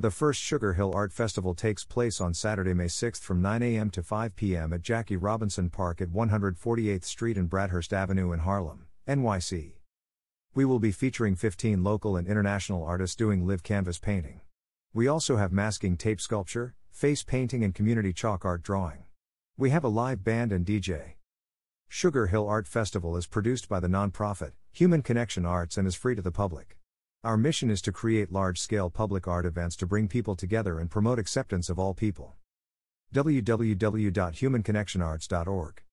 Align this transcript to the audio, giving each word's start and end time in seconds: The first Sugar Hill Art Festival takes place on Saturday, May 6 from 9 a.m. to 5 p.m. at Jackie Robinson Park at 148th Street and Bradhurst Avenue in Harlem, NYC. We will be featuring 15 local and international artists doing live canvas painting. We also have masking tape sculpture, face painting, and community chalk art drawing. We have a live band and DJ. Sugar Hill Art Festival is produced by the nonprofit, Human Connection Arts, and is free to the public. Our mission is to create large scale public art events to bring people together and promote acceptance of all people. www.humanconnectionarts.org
The 0.00 0.12
first 0.12 0.40
Sugar 0.40 0.74
Hill 0.74 0.92
Art 0.94 1.12
Festival 1.12 1.56
takes 1.56 1.84
place 1.84 2.20
on 2.20 2.32
Saturday, 2.32 2.72
May 2.72 2.86
6 2.86 3.18
from 3.18 3.42
9 3.42 3.64
a.m. 3.64 3.90
to 3.90 4.00
5 4.00 4.36
p.m. 4.36 4.72
at 4.72 4.80
Jackie 4.80 5.16
Robinson 5.16 5.70
Park 5.70 6.00
at 6.00 6.10
148th 6.10 7.02
Street 7.02 7.36
and 7.36 7.50
Bradhurst 7.50 7.92
Avenue 7.92 8.30
in 8.30 8.38
Harlem, 8.38 8.86
NYC. 9.08 9.72
We 10.54 10.64
will 10.64 10.78
be 10.78 10.92
featuring 10.92 11.34
15 11.34 11.82
local 11.82 12.16
and 12.16 12.28
international 12.28 12.84
artists 12.84 13.16
doing 13.16 13.44
live 13.44 13.64
canvas 13.64 13.98
painting. 13.98 14.40
We 14.94 15.08
also 15.08 15.34
have 15.34 15.50
masking 15.50 15.96
tape 15.96 16.20
sculpture, 16.20 16.76
face 16.92 17.24
painting, 17.24 17.64
and 17.64 17.74
community 17.74 18.12
chalk 18.12 18.44
art 18.44 18.62
drawing. 18.62 19.02
We 19.56 19.70
have 19.70 19.82
a 19.82 19.88
live 19.88 20.22
band 20.22 20.52
and 20.52 20.64
DJ. 20.64 21.14
Sugar 21.88 22.28
Hill 22.28 22.46
Art 22.46 22.68
Festival 22.68 23.16
is 23.16 23.26
produced 23.26 23.68
by 23.68 23.80
the 23.80 23.88
nonprofit, 23.88 24.52
Human 24.70 25.02
Connection 25.02 25.44
Arts, 25.44 25.76
and 25.76 25.88
is 25.88 25.96
free 25.96 26.14
to 26.14 26.22
the 26.22 26.30
public. 26.30 26.77
Our 27.24 27.36
mission 27.36 27.68
is 27.68 27.82
to 27.82 27.90
create 27.90 28.30
large 28.30 28.60
scale 28.60 28.90
public 28.90 29.26
art 29.26 29.44
events 29.44 29.74
to 29.76 29.86
bring 29.86 30.06
people 30.06 30.36
together 30.36 30.78
and 30.78 30.88
promote 30.88 31.18
acceptance 31.18 31.68
of 31.68 31.76
all 31.76 31.92
people. 31.92 32.36
www.humanconnectionarts.org 33.12 35.82